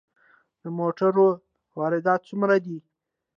د 0.61 0.63
موټرو 0.77 1.27
واردات 1.77 2.21
څومره 2.29 2.55
دي؟ 2.65 2.77